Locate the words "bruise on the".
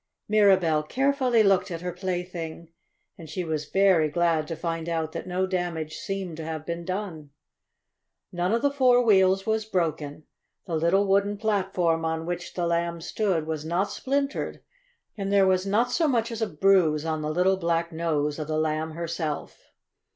16.47-17.29